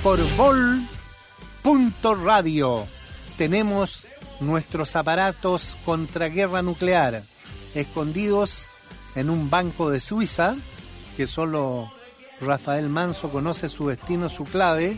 por 0.03 0.21
vol.radio. 1.65 2.87
Tenemos 3.37 4.05
nuestros 4.41 4.95
aparatos 4.95 5.77
contra 5.85 6.29
guerra 6.29 6.63
nuclear 6.63 7.23
escondidos 7.75 8.67
en 9.17 9.29
un 9.29 9.51
banco 9.51 9.91
de 9.91 9.99
Suiza 9.99 10.55
que 11.17 11.27
solo 11.27 11.91
Rafael 12.41 12.89
Manso 12.89 13.31
conoce 13.31 13.67
su 13.67 13.89
destino, 13.89 14.29
su 14.29 14.45
clave, 14.45 14.97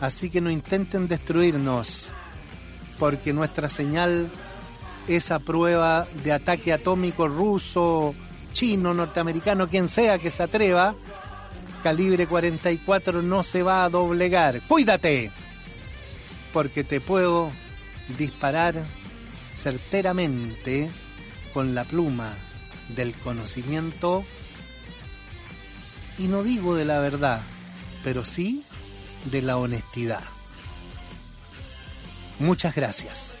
así 0.00 0.30
que 0.30 0.40
no 0.40 0.50
intenten 0.50 1.06
destruirnos, 1.06 2.12
porque 2.98 3.32
nuestra 3.32 3.68
señal 3.68 4.28
es 5.06 5.30
a 5.30 5.38
prueba 5.38 6.08
de 6.24 6.32
ataque 6.32 6.72
atómico 6.72 7.28
ruso, 7.28 8.16
chino, 8.52 8.94
norteamericano, 8.94 9.68
quien 9.68 9.86
sea 9.88 10.18
que 10.18 10.32
se 10.32 10.42
atreva, 10.42 10.96
calibre 11.80 12.26
44 12.26 13.22
no 13.22 13.42
se 13.42 13.62
va 13.62 13.84
a 13.84 13.90
doblegar. 13.90 14.60
Cuídate, 14.62 15.30
porque 16.52 16.84
te 16.84 17.00
puedo 17.00 17.50
disparar 18.18 18.82
certeramente 19.54 20.90
con 21.52 21.74
la 21.74 21.84
pluma 21.84 22.34
del 22.88 23.14
conocimiento 23.14 24.24
y 26.18 26.28
no 26.28 26.42
digo 26.42 26.74
de 26.74 26.84
la 26.84 26.98
verdad, 26.98 27.40
pero 28.04 28.24
sí 28.24 28.64
de 29.26 29.42
la 29.42 29.56
honestidad. 29.56 30.22
Muchas 32.38 32.74
gracias. 32.74 33.40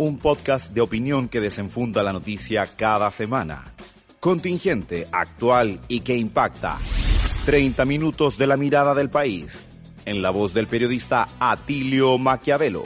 un 0.00 0.16
podcast 0.16 0.72
de 0.72 0.80
opinión 0.80 1.28
que 1.28 1.42
desenfunda 1.42 2.02
la 2.02 2.14
noticia 2.14 2.66
cada 2.66 3.10
semana. 3.10 3.74
Contingente, 4.18 5.06
actual 5.12 5.78
y 5.88 6.00
que 6.00 6.16
impacta. 6.16 6.78
30 7.44 7.84
minutos 7.84 8.38
de 8.38 8.46
la 8.46 8.56
mirada 8.56 8.94
del 8.94 9.10
país, 9.10 9.62
en 10.06 10.22
la 10.22 10.30
voz 10.30 10.54
del 10.54 10.68
periodista 10.68 11.28
Atilio 11.38 12.16
Maquiavelo. 12.16 12.84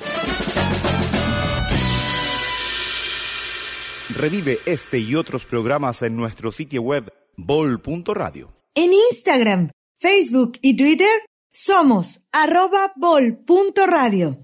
Revive 4.11 4.59
este 4.67 4.99
y 4.99 5.15
otros 5.15 5.45
programas 5.45 6.03
en 6.03 6.17
nuestro 6.17 6.51
sitio 6.51 6.83
web 6.83 7.13
bol.radio. 7.37 8.53
En 8.75 8.93
Instagram, 8.93 9.71
Facebook 10.01 10.59
y 10.63 10.77
Twitter 10.77 11.23
somos 11.53 12.27
arroba 12.33 12.93
bol.radio. 12.97 14.44